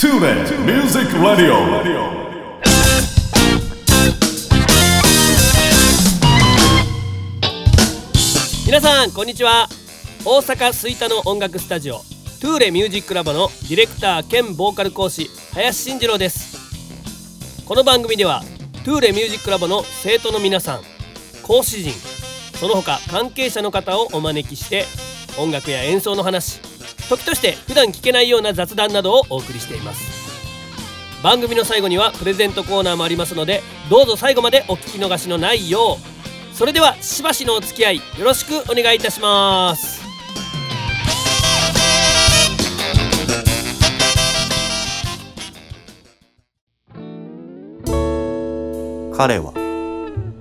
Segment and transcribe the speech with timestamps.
[0.00, 1.56] Tune in Music Radio.
[8.64, 9.68] 皆さんこんにちは
[10.24, 11.98] 大阪吹田の音楽スタジオ
[12.40, 16.56] トゥーレミュージックラボのディレクター兼ボーカル講師林慎次郎です
[17.66, 18.40] この番組では
[18.86, 20.80] トゥーレミュージックラボの生徒の皆さん
[21.42, 21.92] 講師陣
[22.58, 24.86] その他関係者の方をお招きして
[25.38, 26.69] 音楽や演奏の話
[27.10, 30.20] 時として普段聞けないような雑談などをお送りしています。
[31.24, 35.98] 番組の最後にはプレゼントコーナーもありますのでどうぞ最後までお聞き逃しのないよ
[36.54, 36.56] う。
[36.56, 40.00] それではしばしのお付き合いよろしくお願いいたします。
[49.16, 49.52] 彼は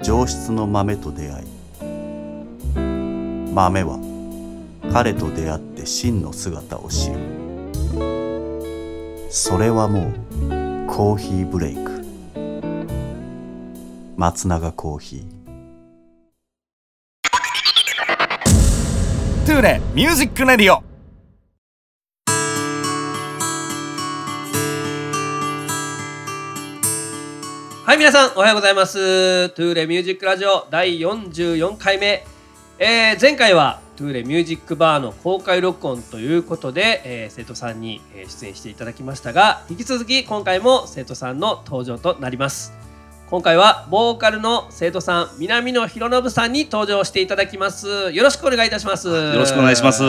[0.04, 1.46] 上質の豆と出会い
[3.54, 4.09] 豆は
[4.92, 7.16] 彼と出会って真の姿を知る。
[9.30, 10.14] それはもう
[10.88, 12.04] コーヒーブレイク。
[14.18, 15.40] 松永コーヒー。
[19.46, 20.84] トゥーレ Music Radio。
[27.86, 29.50] はい皆さんおはようございます。
[29.50, 32.26] トゥーレミュージックラジオ第44回目、
[32.80, 42.72] えー前回はトゥーレミュージックバーの公開録音ということで、えー生徒さんにえー出演していただきましたが引き続き今回も生徒さんの登場となります。
[43.30, 48.12] 今回はボーカルの生徒さん南野博信さんに登場していただきます。
[48.14, 49.10] よろしくお願いいたします。
[49.10, 50.02] よろしくお願いします。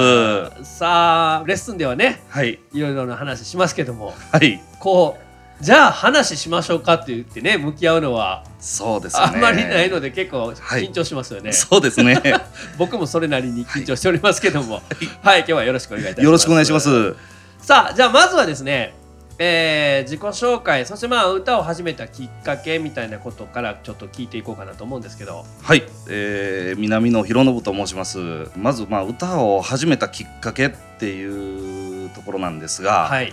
[0.62, 2.60] さあレッスンではねはい。
[2.72, 4.14] いろいろな話しますけども。
[4.30, 4.62] はい。
[4.78, 5.18] こ
[5.60, 9.22] うじゃあ話しましょうかって言ってね向き合うのはそうですね。
[9.22, 12.20] あんまりないので結構はい緊張しますよね、そうですね。
[12.78, 14.82] 僕もそれなりに緊張しておりますけども。
[15.22, 16.24] はい、今日はよろしくお願いいたします。
[16.24, 17.16] よろしくお願いします。
[17.62, 18.94] さあじゃあまずはですね
[19.38, 25.46] えー自己紹介そしてまあ歌を始めたきっかけみたいなことからちょっと聞いていこうかなと思うんですけど。
[25.62, 28.18] はい、えー、南野博信と申します。
[28.56, 33.32] まずまあ歌を始めたきっかけっていうところなんですが、はい。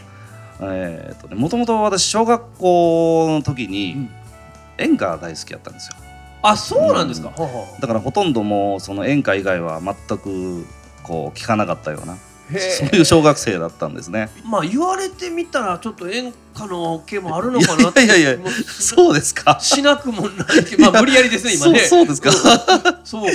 [0.62, 4.10] えーとねもともと私小学校の時にうん
[4.78, 5.96] 演歌が大好きやったんですよ。
[6.42, 7.82] あそうなんですか、うん。
[7.82, 10.66] だからほとんどもうその演歌以外は全く
[11.04, 12.18] こう聞かなかったような。
[12.50, 14.30] へそういう小学生だったんですね。
[14.46, 19.60] まあ言われてみたらちょっと演歌の系もあるのかなっていやいやいやそうですか。
[19.60, 21.80] しなくもないけどまあ無理やりですね今ね。
[21.80, 22.32] そうですか。
[23.04, 23.32] そうか。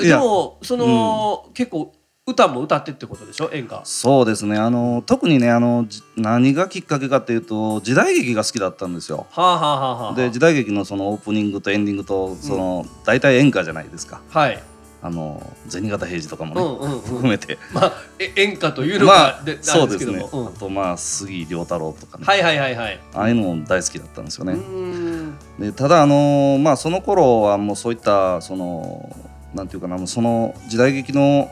[0.00, 1.92] えでもその、結構
[2.26, 3.50] 歌も歌ってってことでしょ？
[3.52, 3.82] 演歌。
[3.84, 4.56] そうですね。
[4.56, 9.26] あの特にねあのじ何がきっかけかっていうと時代劇が好きだったんですよ。
[9.30, 14.22] はあはあはあはあで時代劇のそのオープニングとエンディングとその、大体演歌じゃないですか。
[14.30, 14.62] はい。
[15.02, 17.00] あの銭形平次とかもね、うんうんうん。
[17.00, 17.58] 含めて。
[17.74, 20.12] まあえ演歌というのまがで、あそうですね。
[20.16, 20.24] なん。
[20.24, 23.00] けども、あとまあ杉良太郎とかね、うんはいはいはいはい。
[23.12, 24.54] ああいうのも大好きだったんですようね。
[24.54, 25.36] ん。
[25.58, 29.14] でただあのまあその頃はもうそういったその
[29.52, 31.50] なんていうかなもうその時代劇の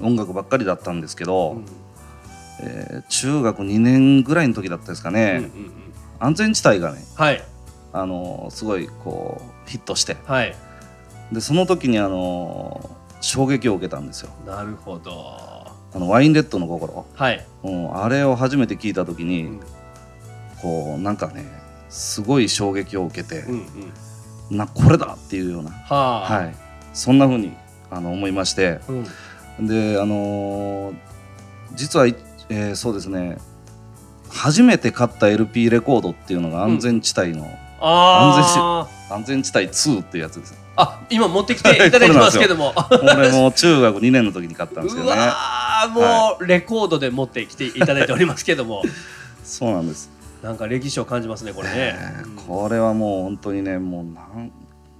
[0.00, 1.64] 音楽ばっかりだったんですけど、うん。
[2.60, 5.72] えー中学2年ぐらいの時だったですかね、うんうんうん。
[6.18, 7.42] 安全地帯がねはい。
[7.92, 10.16] あのすごいこうヒットして。
[10.24, 10.54] はい。
[11.32, 12.90] でその時にあの
[13.20, 14.30] 衝撃を受けたんですよ。
[14.46, 15.12] なるほど。
[15.94, 19.60] あのワインレッドの心、はい、うん、あれを初めて聞いた時に、うん。
[20.60, 21.44] こうなんかね
[21.88, 23.66] すごい衝撃を受けてうん
[24.50, 26.54] う、ん、なこれだっていうような、はあ、はい、
[26.92, 27.54] そんな風に
[27.90, 28.80] あの思いまして。
[28.88, 29.06] うん、
[29.60, 30.94] であのー
[31.74, 32.16] 実は、い
[32.48, 33.38] えーそうですね。
[34.30, 37.46] 初めて買った LP レコードっていうのが安全地帯の、
[37.80, 39.14] あー。
[39.14, 40.66] 安全地帯2っていうやつです。
[40.78, 42.74] あ今持ってきていただいてますけども。
[42.74, 45.20] これも中学2年の時に買ったんですけうどね
[45.94, 48.82] もうレコードで持ってきていただいておりますけども。
[49.44, 50.10] そうなんです、
[50.42, 51.74] なんか歴史を感じますねこれね。
[51.76, 54.50] え、ーうんこれはもう本当にねもうなん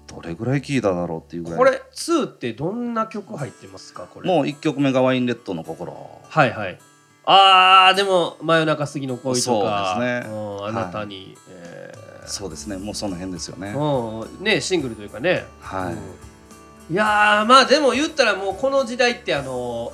[0.06, 1.58] どれぐらい聴いただろうっていうぐらい。
[1.58, 4.06] これ2ってどんな曲入ってますか？
[4.12, 4.28] これ。
[4.28, 5.96] もう1曲目がワインレッドの心。
[6.28, 6.78] はいはい。
[7.24, 9.94] あーでも真夜中過ぎの恋とか。
[9.96, 10.32] そうですね。
[10.32, 12.28] うんあなたに、えー。
[12.28, 12.76] そうですね。
[12.76, 16.94] もうその辺ですよね、うんねシングルというかね、はい、うん。
[16.94, 19.92] いやーまあでも言ったらもうこの時代ってあの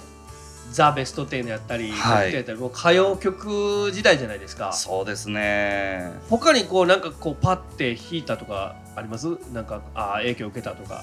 [0.70, 2.34] ザ・ベスト10やったり、はい。
[2.34, 4.72] やったりもう歌謡曲時代じゃないですか。
[4.72, 6.12] そうですね。
[6.28, 9.26] 他にこうなんかこうパッて弾いたとかあります？
[9.52, 11.02] なんかあー影響受けたとか。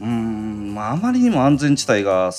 [0.00, 2.30] うーんまああまりにも安全地帯が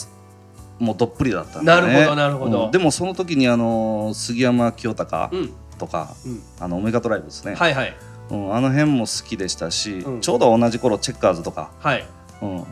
[0.80, 2.66] もうどっぷりだったんで、ね、なるほどなるほど。
[2.66, 2.72] うん。
[2.72, 5.54] でもその時にあの杉山清隆うん。
[5.78, 6.42] とか、うん。
[6.60, 7.96] あのオメガトライブですね、はいはい。
[8.30, 10.22] うん、あの辺も好きでしたし、うん。
[10.22, 12.06] ちょうど同じ頃チェッカーズとか、はい。
[12.42, 12.64] うん、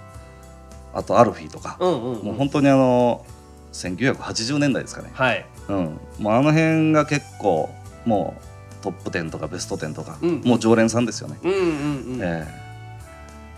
[0.94, 3.26] あとアルフィーとか、うんうん、うん、もう本当にあの
[3.74, 5.46] 1980年代ですかね、はい。
[5.70, 7.70] うん、もうあの辺が結構
[8.06, 8.44] もう
[8.82, 10.42] トップ10とかベスト10とか、うん。
[10.42, 11.38] もう常連さんですよね。
[11.44, 11.60] うんうん
[12.16, 12.48] うん、え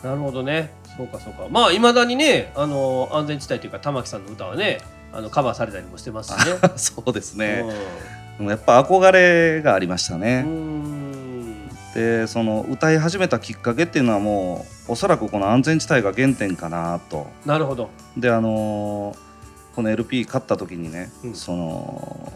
[0.04, 0.72] なるほどね。
[0.98, 1.48] そうかそうか。
[1.50, 4.82] まあいまだにねあの安全地帯というか玉木さんの歌はね
[5.12, 6.60] あのカバーされたりもしてますしね。
[6.64, 7.66] え そうですね、
[8.38, 10.42] でもやっぱ憧れがありましたうね。
[10.42, 11.68] ん。
[11.94, 17.28] でその歌い始めたきっかけっていうのはもうおそらくこの安全地帯が原点かなと。
[17.46, 17.90] なるほど。
[18.18, 19.34] であのー
[19.76, 21.34] この LP 買った時にね、うん。
[21.34, 22.32] その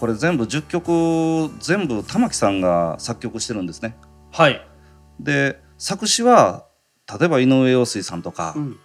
[0.00, 3.96] これ全部10曲全部玉木さんが作曲してるんですね。
[4.32, 4.66] はい、
[5.20, 6.64] で作詞は
[7.18, 8.78] 例えば井上陽水さんとか、うん。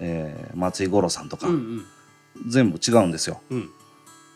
[0.00, 2.50] えー松井五郎さんとか、うんうん。
[2.50, 3.40] 全部違うんですよ。
[3.50, 3.70] うん、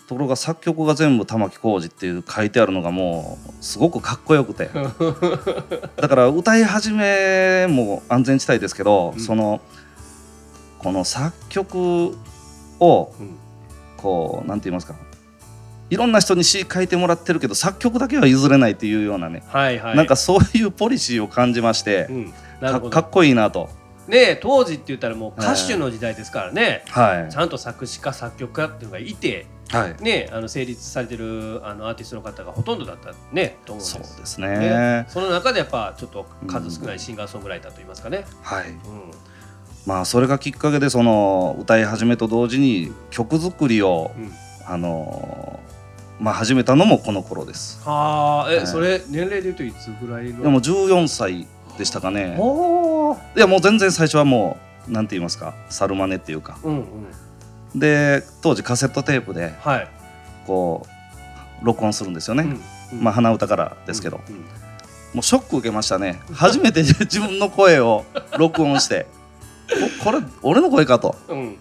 [0.06, 4.70] ところが作曲が全部玉置浩二っていう書いてあるのがもうすごくかっこよくて。
[5.96, 9.20] だから歌い始めも安全地帯ですけど、うん。
[9.20, 9.60] その
[10.78, 12.16] この作曲
[12.78, 13.36] をうん。
[13.96, 14.94] こうなんて言いますか
[15.88, 19.96] いろんな人に詩書いてもらってるけど作曲だけは譲れないっていうようなね、はいはい。
[19.96, 23.68] なんかそういうポリシーを感じましてう、ん、かかっこいいなと。
[24.08, 27.32] ねえ当時って言ったらもう歌手の時代ですからね、はい。
[27.32, 34.58] ちゃんと作詞家作曲家っていうのがいてはい、ねあの成立されてるあのアーティストの方がほとんどだったねと思うんですそうですね。
[34.58, 35.06] ね。
[35.08, 38.68] その中でやっぱちょっと数少ないシンガーソングライターといいますかね、はい。
[38.68, 38.76] うん。
[39.84, 44.32] まあそれがきっかけでその歌い始めと同時に曲作りをうん、
[44.66, 45.65] あのー
[46.18, 47.80] まあ始めたのもこの頃です。
[47.84, 50.42] はあえ、はいそれ年齢で言うといつぐらいの？
[50.42, 51.46] でも14歳
[51.78, 52.36] でしたかね。
[52.38, 54.56] おおいやもう全然最初はも
[54.88, 55.54] うなんて言いますか？
[55.68, 56.58] 猿真似っていうか。
[56.62, 56.84] うんうん
[57.74, 59.88] で当時カセットテープではい、
[60.46, 60.86] こ
[61.62, 62.44] う録音するんですよね。
[62.92, 64.40] うんまあ鼻歌からですけど、うんうん
[65.14, 66.20] もうショック受けましたね。
[66.32, 68.04] 初めて 自分の声を
[68.38, 69.06] 録音して、
[70.00, 71.16] ここれ俺の声かと。
[71.28, 71.56] うん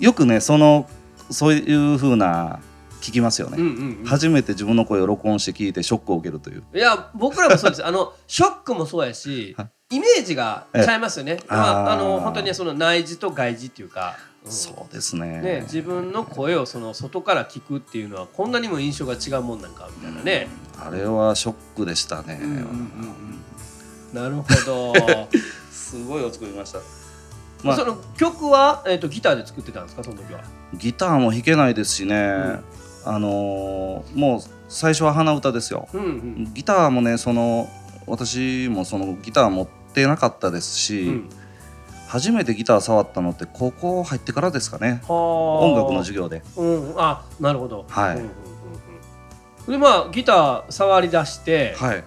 [0.00, 0.86] よくねその
[1.30, 2.58] そういう風な
[3.04, 3.58] 聞きますよね。
[3.58, 4.04] うんうんうん。
[4.06, 6.62] 初めて自分の声を録音して聞いてショックを受けるという。
[6.74, 7.84] いや僕らもそうです。
[7.86, 9.96] あのショックもそうやしはい。
[9.96, 14.50] イメージがちゃいますよね、まあ、あの本当にその内耳と外耳っていうか、うん。
[14.50, 15.40] そうですね。
[15.42, 20.48] ね、自分の声をその外から聞くっていうのはこんなにも印象が違うもんなんかみたいなね。
[20.78, 22.40] あれはショックでしたね。
[22.42, 22.64] うんうんうん
[24.14, 24.22] うん。
[24.22, 25.28] なるほど。
[25.70, 26.78] すごいを作りました。
[27.62, 27.76] まあ。
[27.76, 30.02] その曲は、えー、とギターで作ってたんですか？
[30.02, 30.40] その時は。
[30.74, 32.64] ギターも弾けないですしね、ん
[33.04, 35.88] あのーもう最初は鼻歌ですよ。
[35.92, 36.54] うんうん。
[36.54, 37.68] ギターもねその
[38.06, 41.28] 私もそのギター持ってなかったですし、うん、
[42.08, 45.02] 初めてギター触ったのって高校入ってからですかね。
[45.08, 46.42] 音音楽の授業で。
[46.56, 47.84] うん、あなるほど。
[47.88, 48.16] はい。
[48.16, 48.30] うんうんうん
[49.66, 49.72] うん。
[49.72, 52.04] でまあギター触り出して、はい。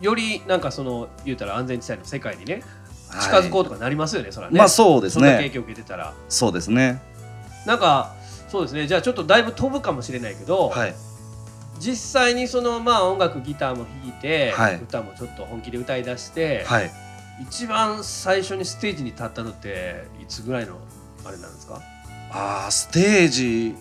[0.00, 2.62] よりなんかその言うたら安全地帯の世界にね
[3.08, 3.22] はい。
[3.22, 4.58] 近づこうとかなりますよね、そらね。
[4.58, 5.48] まあそうですね。
[5.50, 6.12] 験を受けてたら。
[6.28, 7.00] そうですね。
[7.66, 8.14] なんか
[8.48, 8.86] そうですね。
[8.86, 10.94] じゃあちょっとだいぶ飛ぶかもしれないけど、はい。
[11.80, 14.76] 実際にそのまあ音楽ギターも弾いて、はい。
[14.76, 16.90] 歌もちょっと本気で歌い出して、はい。
[17.42, 20.78] 一番最初にステージに立ったのっていつぐらいの
[21.24, 21.80] あれなんですか、
[22.30, 23.74] あーステージ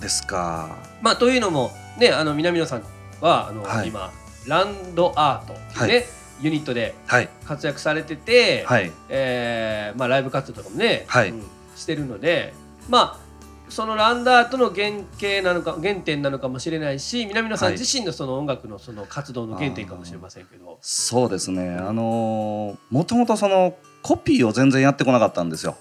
[0.00, 0.76] ですか。
[1.00, 2.82] まあというのもねあの南野さん
[3.20, 3.88] はあの、はい。
[3.88, 4.12] 今
[4.46, 6.04] ランドアートね、はい。
[6.42, 7.28] ユニットではい。
[7.46, 8.92] 活躍されてて、はい。
[9.08, 11.30] えーまあ、ライブ活動とかもね、はい。
[11.30, 11.42] うん
[11.76, 12.52] してるので
[12.90, 13.29] まあ
[13.70, 14.90] そのランダートの原
[15.20, 17.78] 型なのか原点なのかもしれないし南野さんはい。
[17.78, 21.76] 自身のその音楽のその活動の原点かもしれませんけど、そうですね。
[21.76, 25.76] あのーもともとそのコピーを全然やってこなかったんですよ。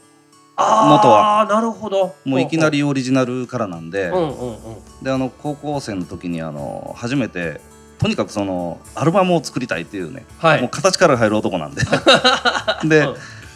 [0.56, 2.16] 元ああなるほど。
[2.26, 4.58] もういきなりオリジナルからなんで、うんうんうん。
[5.02, 7.62] であの高校生の時にあの初めて
[7.98, 10.62] とにかくそのアルバムを作りたいっていうね、はい。
[10.62, 11.82] もう形から入る男なんで。
[12.86, 13.08] で、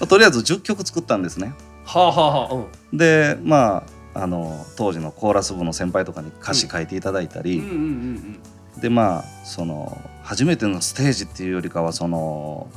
[0.07, 1.53] とりあえず10曲作ったんですね。
[1.85, 2.97] はあはあはあうん。
[2.97, 3.83] でまあ
[4.15, 8.39] あの当時のコーラス部の先輩とかに歌詞書いていただいたり、うんうんうん
[8.79, 12.67] でまあその初めてのステージっていうよりかはその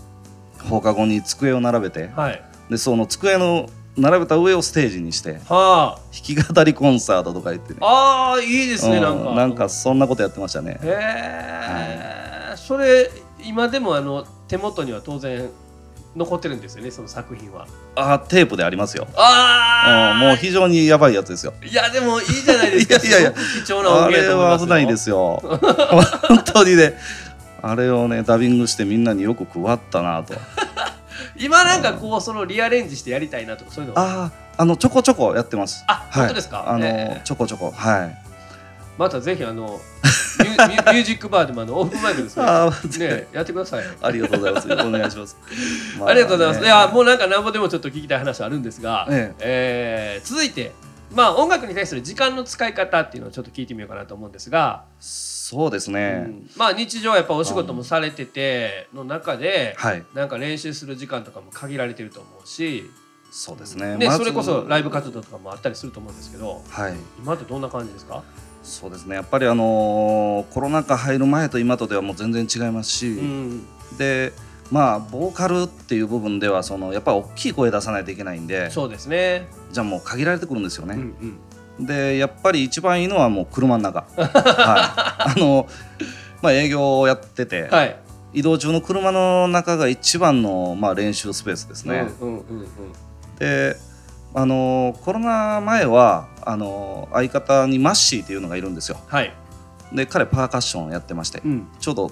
[0.69, 2.03] 放課後に机を並べて。
[2.03, 2.43] うんはい。
[2.69, 5.41] でその机の並べた上をステージにして。
[5.49, 7.79] は弾き語りコンサートとか言ってね。
[7.81, 9.31] ああーいいですねなんか。
[9.31, 10.79] うんなんかそんなことやってましたね。
[10.83, 13.11] へえ、それ
[13.43, 15.49] 今でもあの手元には当然
[16.17, 17.67] 残ってるんですよねその作品は。
[17.95, 19.07] あテープでありますよ。
[19.17, 21.53] ああうんもう非常にやばいやつですよ。
[21.63, 23.33] いやでもいいじゃないですか いやいや
[23.65, 26.19] 貴重な音あれ源だと思いますよは危ないですよ。
[26.29, 26.99] 本当にね。
[27.63, 30.35] あれをねダビングしてみんなによく配ったなと。
[31.39, 35.85] 今なんかこうそのリアレンジしてやりたいなとかそういうのあああのちょこちょこやってます。
[35.87, 36.65] あはい本当ですか？
[36.67, 38.19] あの、ええちょこちょこはい。
[38.97, 39.79] またぜひあの
[40.49, 42.45] ミュージックバーでもあのオープンマイクですね。
[42.45, 43.85] ねやってください。
[44.03, 44.73] ありがとうございます。
[44.73, 45.37] お願いします、
[45.99, 46.61] まありがとうございます。
[46.61, 46.67] ね。
[46.67, 50.21] いやもうなんかなんぼでもちょっと聞きたい話あるんですが、ええ。
[50.23, 50.73] ー続いて
[51.15, 56.51] まあ音楽に対する時間の使い方っていうのをちょっと聞いてみようかなと思うんですが、そうですうね、ん。
[56.57, 60.05] まあ日常やっぱお仕事もされてての中で、はい。
[60.15, 62.91] なんか練習する時間とかも限られてると思うし、
[63.31, 63.99] そうですね。
[64.11, 66.95] それこそライブ活動とかもあったりすると思うんですけどはい。
[67.19, 68.25] 今ってどんな感じですか、
[68.67, 69.15] そうですね。
[69.15, 74.33] やっぱりあのーコロナ禍入る前と今とではもう全然違いますし、うん、で
[74.71, 80.95] まあボーカルっていう部分ではそのやっぱり大きい声出さないといけないんでそうですね、じゃあもう限られてくるんですようんう
[81.79, 84.07] ね、ん、でやっぱり一番いいのはもう車の中。
[84.17, 84.29] はい。
[84.29, 85.67] あの
[86.43, 87.97] まあ営業をやってて、はい。
[88.33, 92.67] 移動中の車の中が一番の、まあ、練習スペースですね、うんうんうんうん。
[93.39, 93.77] で
[94.37, 98.99] あのコロナ前はあの相方にマッシーっていうのがいるんですよ。
[99.07, 99.33] はい、
[99.95, 102.11] で彼パーカッションやってまして、うん、ちょうど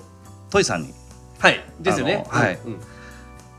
[0.49, 0.95] トイさんに。
[1.39, 1.63] はい。
[1.81, 2.25] ですよね。
[2.31, 2.59] はい。
[2.65, 2.81] うん。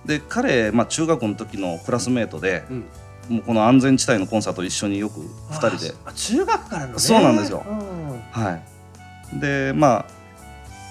[0.05, 2.85] で彼、まあ、中学の時のクラスメートで、うん。
[3.29, 5.19] もうこの安全地帯のコンサート一緒によく
[5.51, 5.93] 2人で。
[6.03, 6.99] あ中学からのね。
[6.99, 7.63] そうなんですよ。
[7.67, 8.21] うん。
[8.31, 8.59] は
[9.31, 9.39] い。
[9.39, 10.05] でまあ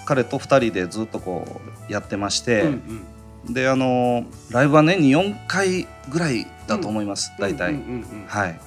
[0.06, 3.06] 彼と2人でずっとこうやってまして、うん
[3.48, 7.42] であのライブは年に4回ぐらいだと思います、うん。
[7.42, 8.60] 大体、うんうんうんはい。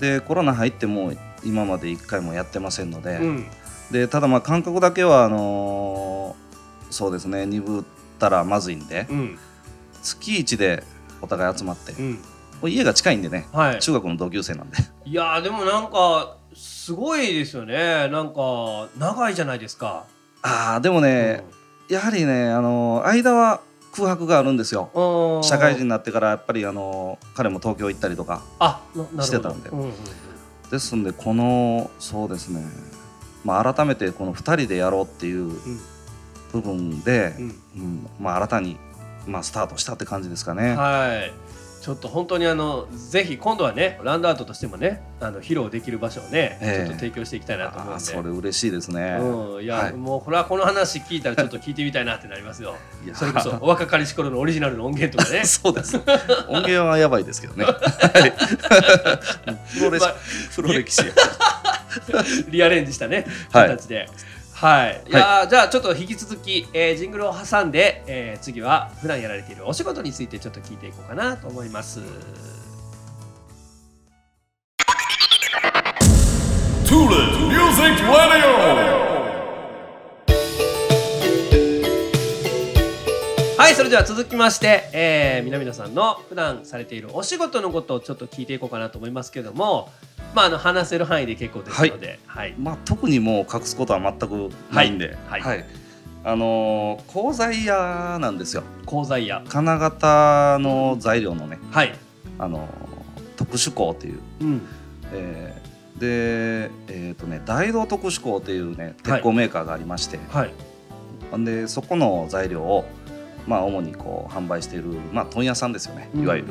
[0.00, 3.46] でコロナ入ってもう今まで1回もやってませんので、うん。
[3.90, 6.44] でただまあ感覚だけはあのー
[6.90, 7.84] そうですね鈍っ
[8.20, 9.38] たらまずいんで、うん。
[10.02, 10.84] 月1で
[11.20, 11.94] お互い集まって、
[12.68, 13.80] 家が近いんでねはい。
[13.80, 14.76] 中学の同級生なんで。
[15.06, 18.08] いやーでもなんかすごいですよね。
[18.08, 20.06] なんか長いじゃないですか。
[20.42, 21.42] ああでもね、
[21.88, 23.60] やはりね、あのー間は
[23.94, 24.90] 空白があるんですよ。
[24.94, 28.42] うん社会人になってからやっぱりあのー彼も東京行ったりとか
[29.20, 29.68] してたんで。
[29.70, 29.92] うんうんうん。
[30.70, 32.64] ですんでこのそうですね、
[33.44, 35.52] まあ、改めてこの2人でやろうっていう
[36.52, 37.44] 部分で、うん。
[37.44, 38.76] うんまあ、新たに、
[39.26, 40.74] まあ、スタートしたって感じですかね。
[40.74, 41.32] はい
[41.84, 49.18] ちょっと本当にあのぜひ今度はねランドアートとしてもねあの披露できる場所をね、ええちょっと提供していきたいなと思うんあでーそれ嬉しいですね。
[49.20, 55.96] うん、いや、はいもうこれはこの話聞いたらちょっと聞いてみたいなってなりますよ いやそれこそお若かりし頃のオリジナルの音源とかね そうです。
[56.48, 57.66] 音源はやばいですけどね。
[57.68, 58.32] はい
[60.56, 61.02] プロ歴史。
[62.48, 63.98] リアレンジしたねはい形で。
[63.98, 64.08] はい、
[65.06, 72.00] いやーじゃあちょっと引き続き、えージングルを挟んで、えー次は普段やられているお仕事についてちょっと聞いていこうかなと思います。
[76.86, 79.03] Tulip Music Radio.
[83.64, 89.90] はいそれでは続きまして、えー、皆々さんの普段されているお仕事のことをちょっと聞いていこうかなと思いますけども、
[90.34, 92.54] まあ、あの話せる範囲で結構ですので、はい。
[92.58, 95.40] まあ特にもう隠すことは全くないんで、はい。
[95.40, 95.64] はい。
[96.24, 98.64] あのー鋼材屋なんですよ。
[98.84, 99.42] 鋼材屋。
[99.48, 101.94] 金型の材料のね、はい、
[102.38, 104.60] あのー特殊鋼っていう、うん、
[105.14, 110.52] えーでえっ、とね大道特殊鋼っていうね鉄鋼メーカーがありまして、はい。
[111.42, 112.84] でそこの材料を
[113.46, 116.48] まあ主にこう販売しているまあ問屋さんですよねいわゆる。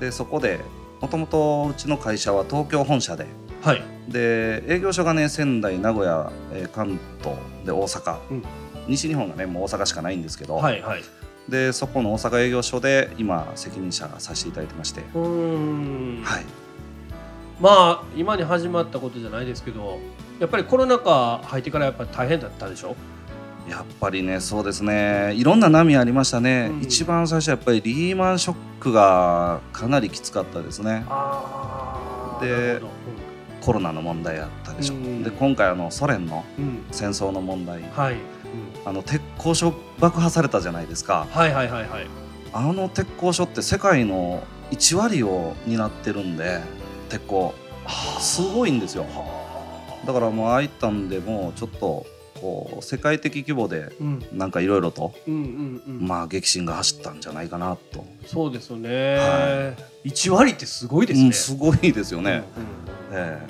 [0.00, 0.60] でそこで
[1.00, 3.26] もともとうちの会社は東京本社で
[3.62, 3.82] はい。
[4.08, 8.42] で営業所がね仙台名古屋、えー関東で大阪、うん。
[8.88, 11.02] 西日本がねもう大阪しかないんですけど、はいはい。
[11.48, 15.20] でそこの大阪営業所で今責任者させていただいてまして、うー
[16.20, 16.22] ん。
[16.24, 16.44] はい、
[17.60, 19.98] まあ今に始まったことじゃないですけど
[20.40, 22.96] やっぱりコロナ禍入ってからやっぱり大変だったでしょ？
[23.68, 25.34] やっぱりねそうですね。
[25.34, 26.82] いろんな波ありましたね、うん。
[26.82, 31.04] 一番最初はやっぱりリーマンショックがかなりきつかったですね。
[31.08, 32.80] あで
[33.60, 35.22] コロナの問題あったでしょ、うん。
[35.22, 36.44] で今回あのソ連の
[36.90, 37.82] 戦争の問題。
[37.92, 38.18] はい、うん。
[38.84, 41.26] あの鉄鋼所爆破されたじゃないですか。
[41.30, 42.06] はいはいはいはい。
[42.52, 44.42] あの鉄鋼所って世界の
[44.72, 46.60] 1割を担ってるんで
[47.08, 47.54] 鉄鋼。
[48.18, 49.06] すごいんですよ。
[50.04, 52.04] だからもうああいったんでもうちょっと
[52.42, 54.22] こう世界的規模でうん。
[54.32, 56.06] なんかいろいろとうんうんうん。
[56.06, 62.42] まあ激震が走ったんじゃないかなと、そうですよね、は一割ってすごいですね、うんすごいですよね、
[63.10, 63.46] うんええ。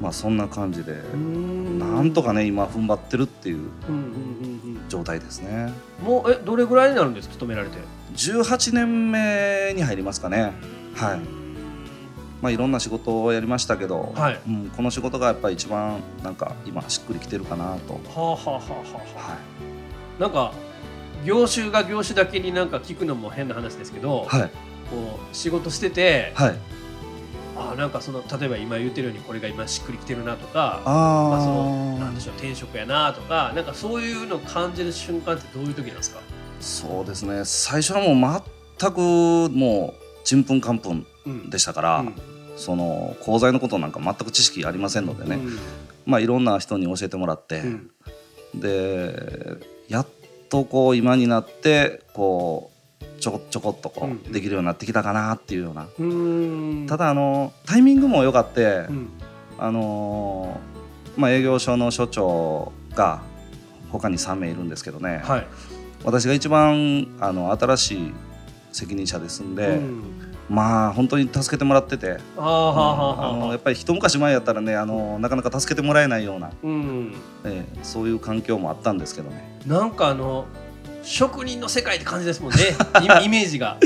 [0.00, 1.78] まあそんな感じでうん。
[1.78, 3.98] なんとかね今踏ん張ってるっていううんうんう
[4.78, 5.72] ん状態ですね。
[6.00, 7.28] うんもうえどれぐらいになるんです？
[7.28, 7.78] 勤められて。
[8.16, 10.52] 18年目に入りますかね。
[10.94, 11.41] はい
[12.42, 14.40] まあいろんな仕事をやりましたけど、はい。
[14.46, 19.38] うん、この仕事がやっぱり一番なんか今しっくりきてるかなと、はあはあはあはあはは
[20.18, 20.52] あなんか
[21.24, 24.50] 業種が業種だけになんか聞くのも変な話ですけど、いはい。
[24.90, 26.58] こう仕事してて、はい。
[27.54, 36.20] あなんかその例えば今言ってるようにこれが今しっくりきてるなとかあまあ、そーのなんでしょう転職やなとかなんかそういうのを感じる瞬間ってどういう時なんですか？
[36.60, 37.42] そうですね。
[37.44, 38.42] 最初はもう
[38.78, 38.98] 全く
[39.54, 42.14] もうちんぷんかんぷんうんでしたから、うん
[42.56, 45.58] その鋼材のことなんか全く知識ありませんのでね、うん。
[46.06, 47.90] まあいろんな人に教えてもらって、うん。
[48.54, 50.06] でやっ
[50.48, 55.86] とこう今になってこうちょこちょこっとこうできるようになってきたかなっていうような、
[56.88, 59.08] ただあのタイミングも良かって、うん。
[59.58, 63.22] あのーまあ、営業所の所長が
[63.90, 65.46] 他に3名いるんですけどね、はい。
[66.04, 68.12] 私が一番あの新しい
[68.72, 72.18] 責任者ですんで、うんまあ本当に助けてもらってて、やっ
[73.58, 77.14] ぱり一昔前やったらねあのなかなか助けてもらえないような、うん。
[77.44, 79.60] ええそういう環境もあったんですけどね。
[79.66, 80.46] なんかあの
[81.02, 82.58] 職人の世界って感じですもんね。
[83.22, 83.78] イイメージが。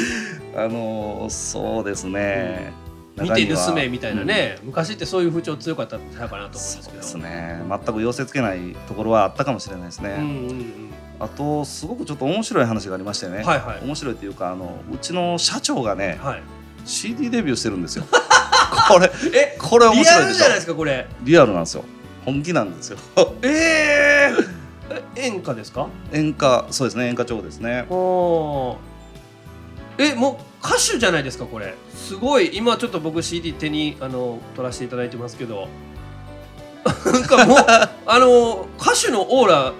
[0.56, 2.72] あのそうですね、
[3.16, 6.88] 見て中には盗めみたいなね、昔ってそういう風潮強かったんちゃうかなと思うんですけど。
[6.88, 7.62] そうですね。
[7.68, 10.86] 全く寄せ付けないところはあったかもしれないですね、うんうん
[11.18, 13.84] あとすごくちょっと面白い話がありましてね、うんはいはい。
[13.84, 16.42] 面白いっていうかあのうちの社長がねはい。
[16.84, 18.04] CD デビューしてるんですよ。
[18.88, 21.06] これえこれ面リ白いでしょアルじゃないですかこれ。
[21.22, 21.84] リアルなんですよ。
[22.24, 22.98] 本気なんですよ。
[23.42, 24.46] えー、
[25.16, 25.88] え演歌ですか？
[26.12, 27.86] 演歌そうですね演歌調ですね。
[27.90, 30.12] おー。
[30.12, 31.74] えもう歌手じゃないですかこれ。
[31.94, 32.50] すごい。
[32.54, 35.68] 今ちょっと僕 CD 手にあの取らせていただいてますけど。
[37.04, 37.58] なんかもう
[38.06, 39.72] あの歌手のオーラ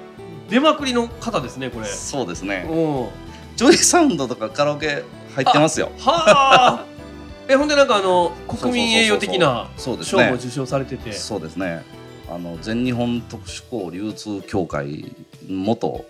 [0.49, 1.87] 出まくりの方ですねこれ。
[1.87, 2.67] そうですね。
[2.69, 3.09] うん。
[3.57, 5.91] ジョイサウンドとかカラオケ入ってますよ。
[5.99, 6.85] はあ。
[7.49, 11.13] えほんでなんかあの国民栄誉的な賞も受賞されてて。
[11.13, 11.85] そうですね。
[12.29, 15.15] あの全日本特殊鋼流通協会
[15.49, 16.05] 元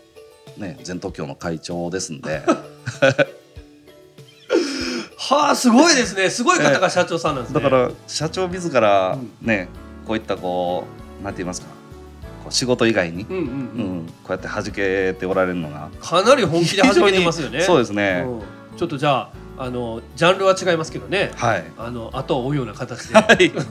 [0.57, 2.43] ね全特許の会長ですんで。
[5.19, 6.31] はあすごいですね。
[6.31, 7.61] すごい方が社長さんなんですね。
[7.61, 9.31] だから社長自らうん。
[9.47, 9.69] ね、
[10.07, 10.85] こういったこ
[11.21, 11.76] うなんて言いますか
[12.51, 13.99] 仕事以外に、うんうんううん。
[14.05, 15.91] ん、こうやって弾けておられるのが。
[16.01, 17.61] かなり本気で始めてますよね。
[17.63, 18.79] そうですね、うん。
[18.79, 21.31] ちょっとじゃああのジャンルは違いますけどね。
[21.35, 21.65] はい。
[21.79, 23.15] あの後を追うような形で。
[23.15, 23.51] はい。
[23.51, 23.63] ちょっ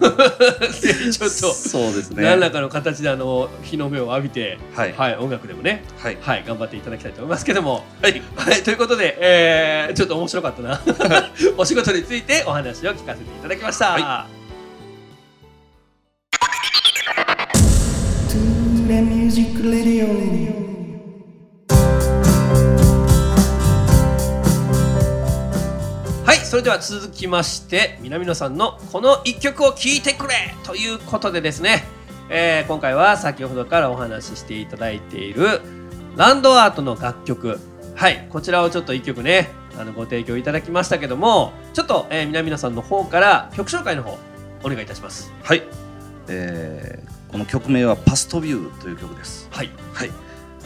[1.19, 2.23] とそうですね。
[2.23, 4.93] 何らかの形であの日の目を浴びて、はい。
[4.93, 6.17] はい、音楽でもね、はい。
[6.19, 10.81] はい、頑張っていただきたいと思いますけども、はい、はい、ということで、えー、ちょっと面白かったな。
[11.57, 14.44] お仕事についてお話を聞かせていただきました。
[26.23, 31.83] はい、それでは続きまして南野さんのこの一曲を聴いてくれということでですね、
[32.29, 35.61] えー今回は先ほどからお話ししていただいている
[36.15, 37.59] ランドアートの楽曲。
[37.95, 39.49] はいこちらをちょっと一曲ね
[39.79, 44.19] あのご提供いただきましたけどもちょっと、えー南野さんの方から曲紹介の方
[44.63, 45.33] お願いいたします。
[45.41, 45.63] はい、
[46.27, 47.03] え
[47.35, 49.49] この曲名は「パストビュー」という曲です。
[49.51, 49.69] はい。
[49.93, 50.11] はい。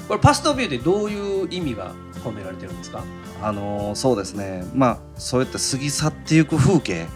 [0.08, 3.02] これパストビューでどういう意味が込められてるんですか？
[3.42, 4.64] あのーそうですね。
[4.76, 7.10] まあそうやって過ぎ去っていく風景って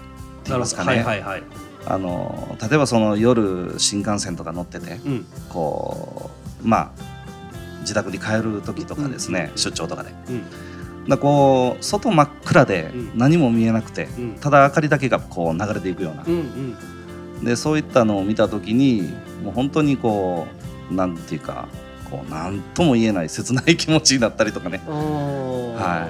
[0.46, 1.44] 言いますかね、はいはいはい。
[1.86, 5.26] あのー例えばその夜新幹線とか乗っててうん。
[5.50, 6.32] こ
[6.64, 6.92] うまあ
[7.82, 10.16] 自宅に帰る時とかですね、出張とかで。
[10.30, 11.08] うん。
[11.08, 13.12] だこう外真っ暗でうん。
[13.14, 14.34] 何も見えなくて、うん。
[14.42, 16.76] ただ明かりだけがこう流れていくようなう、んうん
[17.44, 20.48] でそういったのを見た時にもう本当にこ
[20.92, 21.68] うなんていうか
[22.10, 24.82] こうなんとも言えない切ない気持ちになったりとかね。
[24.88, 26.08] は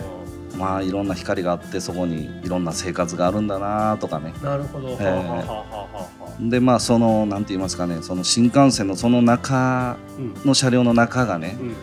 [0.58, 4.34] まあいろんな光があってそこにいろんな生活があるんだなとかね。
[4.43, 4.89] なるほど。
[4.89, 5.43] はあはあはあは
[5.93, 6.50] あはあ。
[6.50, 11.76] でまあそのなんて言いますかねその新幹線のその中うんの車両の中がね、うん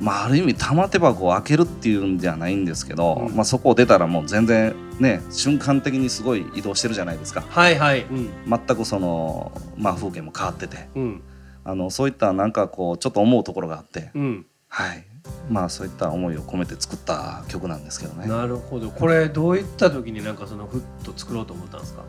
[0.00, 3.36] まあ、ある意味玉手箱を開けるっていうんじゃないんですけど、うん。
[3.36, 7.44] まあ、そこを出たらもう全然ね瞬間的にすごい移動してるじゃないですか。
[7.48, 8.02] はいはい。
[8.04, 8.30] うん。
[8.48, 10.88] 全くその、まあ、風景も変わってて。
[10.94, 11.22] うん。
[11.62, 14.46] あのそういったなんかこうちょっと思うところがあって、うん。
[14.68, 15.04] はい。
[15.50, 18.26] まあそういった思いを込めて作った曲なんですけどね。
[18.26, 18.90] なるほど。
[18.90, 22.02] これどういった時になんかそのふっと作ろうと思ったんですか？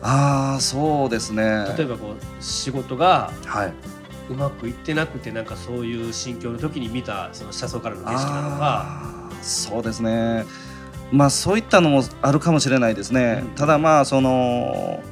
[0.00, 1.42] ああそうですね。
[1.76, 3.72] 例えばこう仕事がはい
[4.32, 9.12] うまくいってなくてなんかそういう心境の時に見たその車窓からの景色なのか。
[9.42, 10.44] そうですね。
[11.10, 13.48] まあそういったのもあるかもしれないですね、うん。
[13.50, 15.02] ただまあその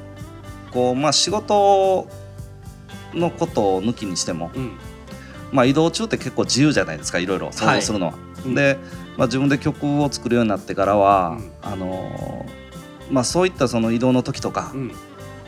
[0.71, 2.07] こうまあ仕事
[3.13, 4.71] のことを抜きにしても、うん。
[5.51, 8.07] まあ、移動中って結構自由じゃないですかいろいろ想像するの。
[8.07, 8.13] は。
[8.45, 8.55] うん。
[8.55, 8.77] で、
[9.17, 11.51] まあ、自分で曲を作るようになってからは、うん。
[11.61, 12.45] あの
[13.11, 14.91] まあ、そういったその移動の時とか、うん。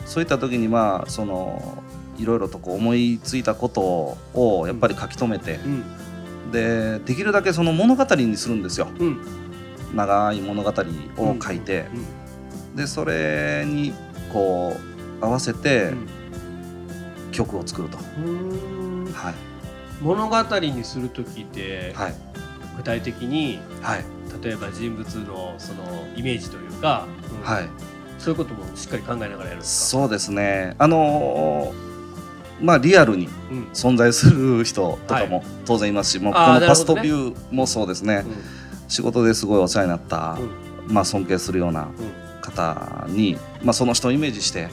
[0.06, 1.82] そういった時にまあその
[2.18, 5.84] いろいろとこう思いついたことをやっぱり書き留めて、うん。
[6.52, 8.88] でできるだけその物語にするんですよ。
[9.00, 9.18] うん。
[9.96, 10.70] 長い物語
[11.18, 11.86] を書いて、
[12.76, 13.94] でそれに
[14.32, 14.76] こ
[15.22, 15.94] う合わせて
[17.32, 19.34] 曲を作ると、はい。
[20.02, 22.16] 物語にする時ってはい。
[22.78, 24.06] 具体的にはい。
[24.44, 27.42] 例えば人物のそのイメージというか、うん。
[27.42, 27.70] はい。
[28.20, 30.76] そういうこともしっかり考えながらやるんですそうですね。
[30.78, 31.93] あのー
[32.64, 33.28] まあリアルに
[33.74, 38.34] 存在する人とかも当然いますし、もうこのパストビューもそうですね、うん。
[38.88, 40.38] 仕事ですごいお世話になった、
[40.88, 41.90] まあ、尊敬するような
[42.42, 44.70] 方に、まあ、その人をイメージして、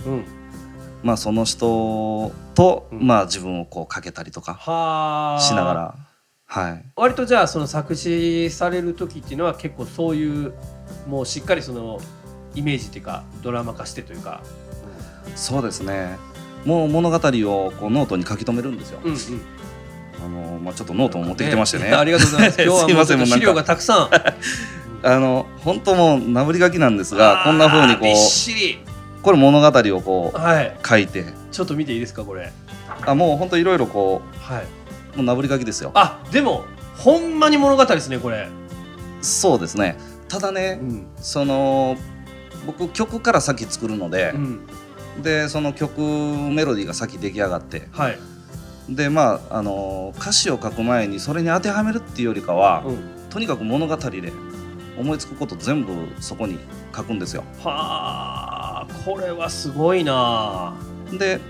[1.03, 3.07] まあ、その人と、うん。
[3.07, 5.41] まあ、自分をこうかけたりとかはあ。
[5.41, 5.95] しながら、
[6.47, 10.53] はい、割とじゃあその作詞される時っていうのは結構そういう
[11.07, 12.01] もうしっかりその
[12.55, 14.43] イメージっていうかドラマ化してというか、
[15.37, 16.19] そうですね
[16.65, 19.01] もう物語をこうノートに書き留めるんですよ。
[19.03, 19.19] うんうん、
[20.25, 21.93] あのまあ、ちょっとノートを持ってきてましてね。
[21.95, 22.63] ありがとうございます。
[22.63, 24.11] 今日はもう資料がたくさん。
[25.03, 28.79] あの本当もうなぐり書きなんですがこんな風にこうびっしり。
[29.23, 30.77] これ物語をこうはい。
[30.87, 31.25] 書いて。
[31.51, 32.53] ちょっと見ていいですかこれ。
[33.07, 34.63] あもう本当いろいろこはい、
[35.15, 35.91] うもうなぶり書きですよ。
[35.95, 36.65] あでも
[36.97, 38.49] ほんまに物語ですねこれ、
[39.23, 39.97] そうですね。
[40.29, 41.07] ただね、ん。
[41.17, 41.97] その
[42.67, 44.61] 僕曲から先作るのでう、ん、
[45.23, 47.89] でその曲メロディーが先出来上がって。
[47.93, 48.19] はい、
[48.89, 52.99] でまああの歌詞を書く前にそれに当てはめるっていうよりかは、うん、
[53.31, 54.33] とにかく物語で
[54.99, 56.59] 思いつくこと全部そこに
[56.95, 57.45] 書くんですよ。
[57.63, 60.75] はあこれはすごいな。
[61.13, 61.41] で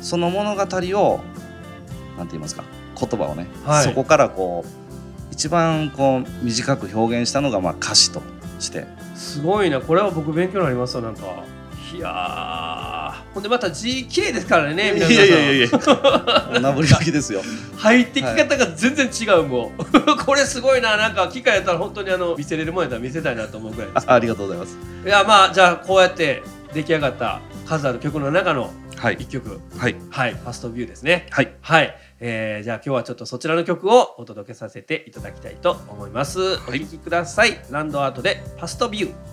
[0.00, 1.20] その物語を
[2.16, 2.64] なんて言いますか
[2.98, 3.84] 言葉をね、はい。
[3.84, 8.22] そこからこう一番こう短く表現したのがまあ歌詞と
[8.58, 8.86] して。
[9.14, 9.80] すごいな。
[9.80, 11.02] これは僕勉強になりますわ。
[11.02, 11.44] なんか
[11.94, 12.89] いやー
[13.34, 16.54] ほんでまた字綺麗ですからね皆さん。
[16.54, 17.42] やなぶり書きですよ。
[17.76, 19.84] 入ってき方が全然違うもう
[20.24, 20.96] これすごいな。
[20.96, 23.90] なんか機会やったら本当にあの見せれるもんやったら見せたいなと思うぐらい。
[23.92, 24.76] ですあありがとうございます。
[25.04, 26.42] いやまあじゃあこうやって
[26.74, 29.16] 出来上がった数ある曲の中のはい。
[29.18, 29.60] 一曲。
[29.78, 29.96] はい。
[30.10, 30.34] はい。
[30.34, 31.26] ファストビューですね。
[31.30, 31.50] はい。
[31.62, 37.58] はい、えー、じゃあ今日はちょっとそちらの曲をお届けさせていただきたいと思います、お聴きください。
[37.70, 39.29] ランドアートでファストビュー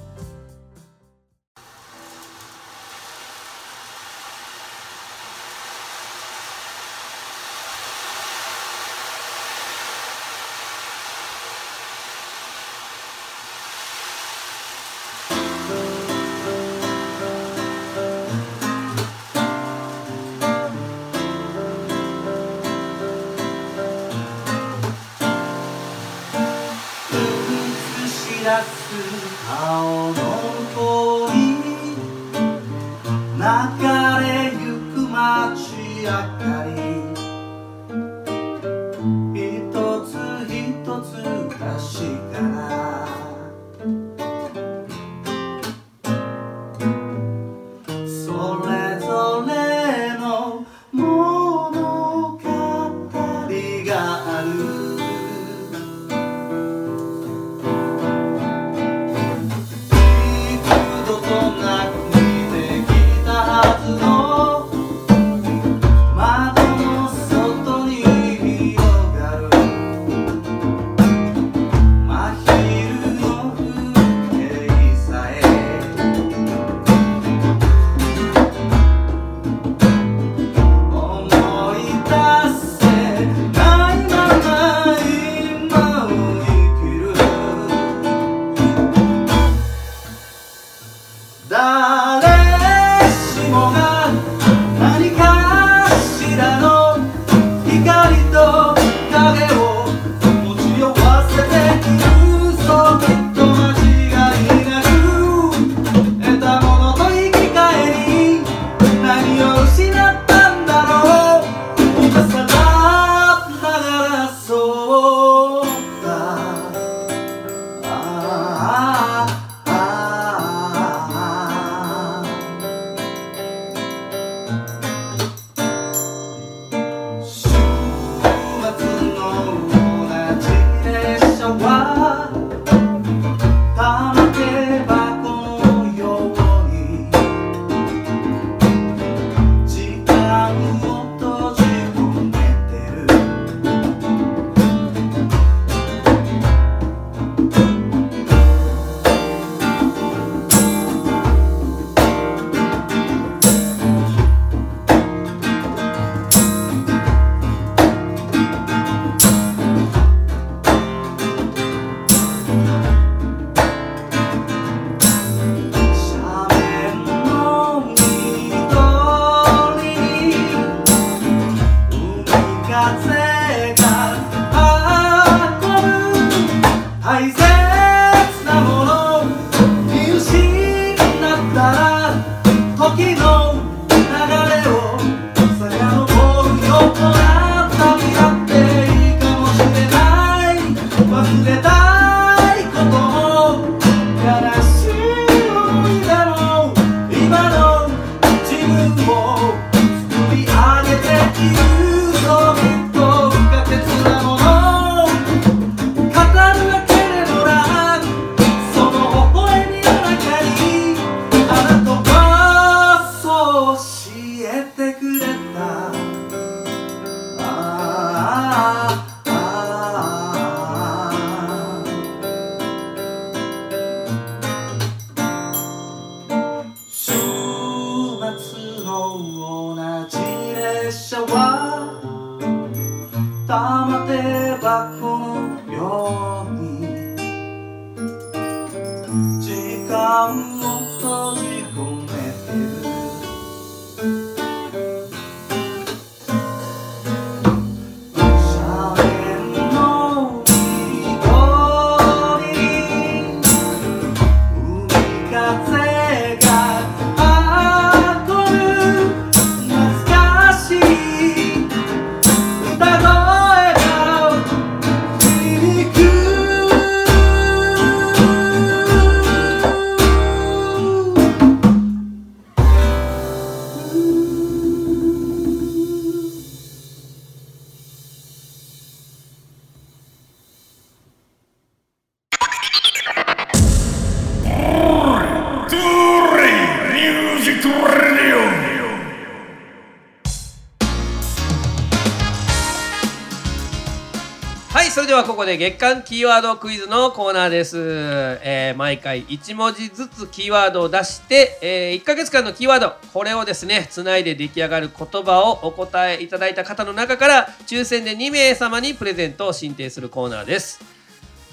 [295.57, 302.93] 月間キーワードクイズのコーナーです、えー毎回1文字ずつキーワードを出して、え1ヶ月間のキーワード。
[303.11, 310.79] これをですねつないで出来上がる言葉をお答えいただいた方の中から抽選で2名様にプレゼントを進呈するコーナーです。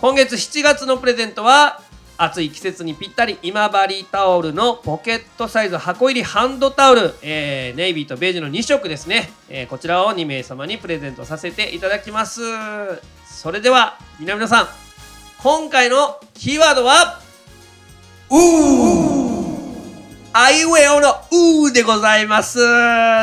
[0.00, 1.80] 今月7月のプレゼントは
[2.18, 12.42] 暑い季節にぴったり今治タオルのポケットサイズ箱入りハンドタオル、えーネイビーとベージュの2色ですね、えーこちらを2名様にプレゼントさせていただきます。
[13.44, 14.68] それでは皆々さん
[15.42, 17.20] 今回のキーワードは
[18.30, 19.44] うー。
[20.32, 22.58] あいうえおのうーでございます。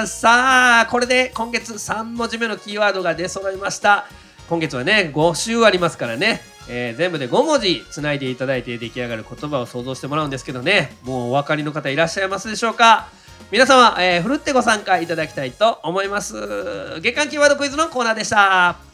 [0.06, 4.06] さあこれで今月3文字目のキーワードが出揃いました。
[4.48, 10.96] 今月はね5週ありますからね、えー全部で5文字つないでいただいて出来上がる言葉を想像してもらうんですけどね。
[11.02, 13.08] もうお分かりの方いらっしゃいますでしょうか。
[13.50, 17.00] 皆様、えーふるってご参加いただきたいと思います。
[17.02, 18.91] 月間キーワードクイズのコーナーでした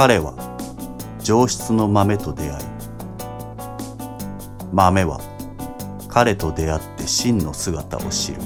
[0.00, 0.32] 彼は
[1.22, 2.64] 上質の豆と出会い
[4.72, 5.20] 豆は
[6.08, 8.38] 彼と出会って真の姿を知る。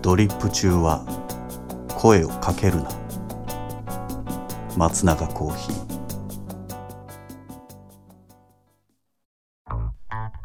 [0.00, 1.04] ドリップ中は
[1.98, 2.90] 声をかけるな。
[4.76, 5.74] 松永コーヒー。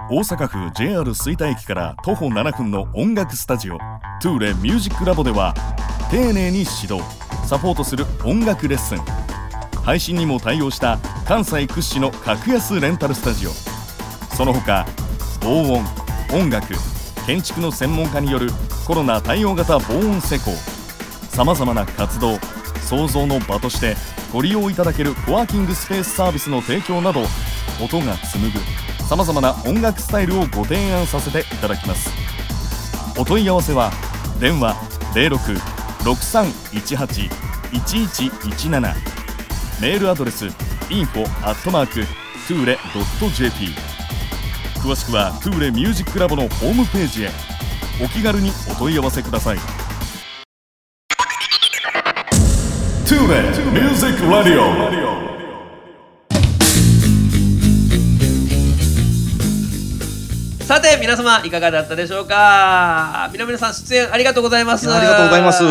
[0.10, 3.78] 大阪府 JR 吹田駅から徒歩7分の音楽スタジオ
[4.24, 5.54] トゥーレミュージックラボでは
[6.10, 7.25] 丁寧に指導。
[7.46, 8.98] サポートする音楽レッスン。
[9.84, 13.52] 配信にも対応した関西屈指の格安レンタルスタジオ。
[14.36, 14.86] その他
[15.42, 15.86] 防音
[16.34, 16.74] 音楽
[17.28, 18.50] 建築の専門家による
[18.88, 20.52] コロナ対応型防音施工。
[21.30, 22.40] さまざまな活動
[22.82, 23.96] 創造の場として
[24.34, 27.22] ご利用いただけるコワーキングスペースサービスの提供など
[27.84, 28.60] 音が紡ぐ
[29.04, 32.10] さまざまな音楽スタイルをご提案させていただきます。
[33.20, 33.92] お問い合わせは
[34.40, 34.76] 電話
[35.14, 35.75] 06
[36.06, 38.82] 6318-1117
[39.82, 40.46] メールアドレス
[40.90, 42.06] info at mark
[42.48, 43.68] tule.jp
[44.80, 47.32] 詳しくは tule ミュージックラボのホームページへ。
[48.04, 49.58] お気軽にお問い合わせください。
[53.06, 55.35] Tule music radio
[60.66, 63.30] さて皆様いかがだったでしょうか？
[63.32, 64.92] 皆々さん出演ありがとうございます。
[64.92, 65.64] ありがとうございます。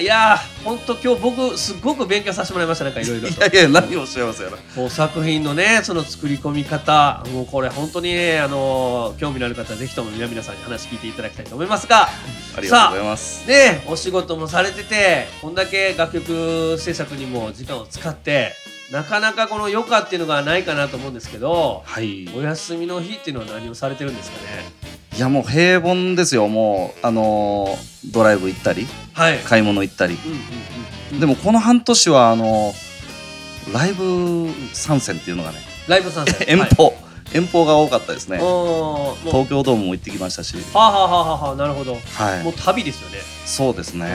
[0.00, 2.86] いや本当今日僕すごく勉強させてもらいました。
[2.86, 3.34] なんかいろいろと。
[3.34, 4.88] いやいや何をおっしゃいますやら。
[4.88, 12.06] 作品のねその作り込み方もうこれ本当にねあの興味のある方はぜひとも皆々さんに話聞いていただきたいと思いますが。
[12.06, 13.46] ありがとうございます。
[13.46, 18.54] ねお仕事もされててこんだけ楽曲制作にも時間を使って
[18.90, 22.28] なかなかこの余暇っていうのがないかなと思うんですけどはい。
[22.34, 24.64] お休みの日っていうのは何をされてるんですかね？
[25.16, 27.06] いやもう平凡ですよもう。
[27.06, 30.14] あのードライブ行ったりはい、買い物行ったり。
[30.14, 30.38] うんうん
[31.12, 32.72] うん、でもこの半年はあの
[33.72, 36.46] ライブ参戦っていうのがねライブ参戦。
[36.48, 36.94] 遠方、
[37.32, 38.38] 遠方が多かったですね。
[38.38, 40.56] 東京ドームも行ってきましたし。
[40.72, 42.42] はあ、はあはあはあはあ、なるほど、はい。
[42.42, 43.18] もう旅ですよね。
[43.44, 44.06] そうですね。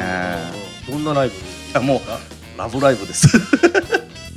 [0.90, 1.36] うんどんなライブ？
[1.74, 2.02] やもう
[2.58, 3.28] ラブライブです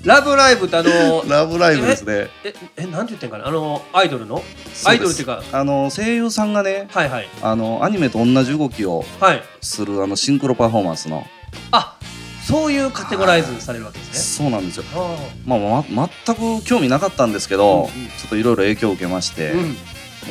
[0.09, 2.29] ラブライブってあの ラブライブですね。
[2.42, 3.47] ええなんて言ってんかな？
[3.47, 4.42] あのアイドルの？
[4.87, 7.29] アイドルっていうかあの声優さんがねはいはい。
[7.42, 9.42] あのアニメと同じ動きをはい。
[9.61, 11.27] するあのシンクロパフォーマンスの。
[11.73, 11.99] あ
[12.47, 14.47] そういうカテゴライズされるわけですね。
[14.47, 14.85] そうなんですよ。
[14.94, 18.09] はまあ、ま全く興味なかったんですけど、うんうん。
[18.09, 19.75] ちょっといろいろ影響を受けまして、あ、うん、も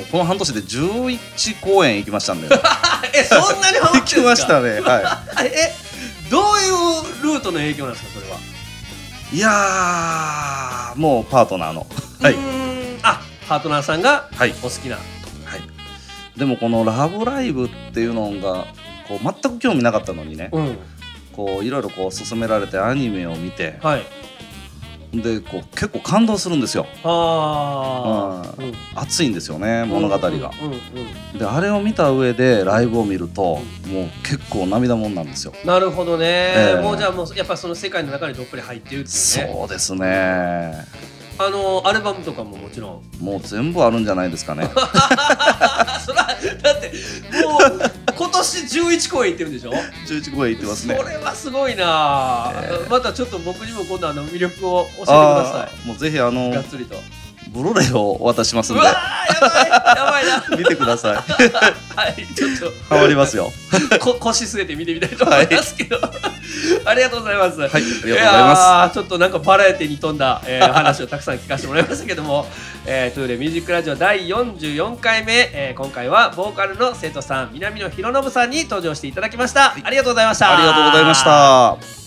[0.02, 2.48] うこの半年で11公演行きましたんで。
[2.52, 4.80] あ えそんなにハマ 行っましたね。
[4.80, 5.72] はえ
[6.32, 8.38] どういうルートの影響なんですかそれは、
[9.34, 11.86] いいやーもうパートナーの。
[12.22, 12.36] はい。
[13.04, 14.52] あパートナーさんがはい。
[14.64, 14.96] お好きな。
[14.96, 15.02] は
[15.58, 16.40] い。
[16.40, 18.66] でもこの「ラブライブ!」っていうのが
[19.08, 20.50] こう全く興味なかったのにね。
[20.54, 20.78] うん。
[21.34, 24.02] こういろいろこう勧められてアニメを見てはい
[25.14, 26.86] でこう結構感動するんですよ。
[27.04, 28.74] ああ、うん。
[28.96, 30.28] 熱いんですよね物語が。
[30.28, 30.42] うんうん
[31.34, 31.40] うん。
[31.40, 33.64] であれを見た上でライブを見るともう
[34.24, 35.54] 結構涙もんなんですよ。
[35.64, 36.82] なるほどね、ええ。
[36.82, 39.10] もうじゃあもうやっぱその世界の中にどっぷり入ってるっていうね。
[39.10, 40.86] そうですね。
[41.40, 43.24] あのアルバムとかももちろん？
[43.24, 44.68] もう全部あるんじゃないですかね。
[44.74, 46.92] そらだって
[47.44, 47.82] もう
[48.18, 50.96] 今年11公演行ってるんでしょ？11公演行ってますね。
[50.96, 51.04] そ。
[51.04, 52.90] れはすごいな、ええ。
[52.90, 56.96] またちょっと僕にも今度あの魅力を教えてくださあーもうぜひあのいがっつりと
[57.50, 58.94] ブロレイをお渡ししますんでや
[59.42, 61.16] ばいやばいな見てください。
[61.96, 63.52] はいちょっとハマりますよ。
[64.00, 66.00] こ腰据えて見てみたいと思いますけど、
[66.86, 67.60] ありがとうございます。
[67.60, 72.48] はい、ありがとうございますちょっとなんかバラエティに富んだ、えー話をたくさん聞かせてもらいましたけども、
[72.86, 79.76] えー、トゥーレミュージックラジオ第44回目、えー今回はボーカルの生徒さん南野博信さんに登場していただきました。
[79.84, 80.56] ありがとうございました。
[80.56, 82.07] ありがとうございました。